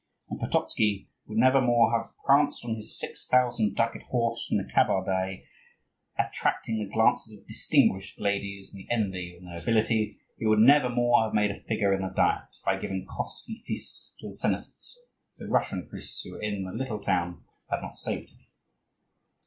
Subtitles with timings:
[0.31, 4.63] And Pototzky would never more have pranced on his six thousand ducat horse from the
[4.63, 5.43] Kabardei,
[6.17, 10.89] attracting the glances of distinguished ladies and the envy of the nobility; he would never
[10.89, 14.97] more have made a figure in the Diet, by giving costly feasts to the senators
[15.33, 18.47] if the Russian priests who were in the little town had not saved him.